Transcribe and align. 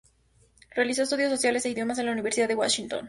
Realizó 0.75 1.03
estudios 1.03 1.29
sociales 1.29 1.63
e 1.63 1.69
Idiomas 1.69 1.99
en 1.99 2.07
la 2.07 2.11
Universidad 2.11 2.47
de 2.47 2.55
Washington. 2.55 2.99